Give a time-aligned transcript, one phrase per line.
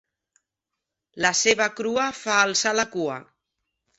[1.25, 3.21] La ceba crua fa alçar la cua.